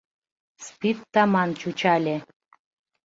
[0.67, 2.15] Спирт таман чучале.